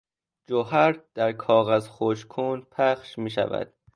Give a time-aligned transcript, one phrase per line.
[0.47, 3.73] جوهر در کاغذ خشککن پخش میشود.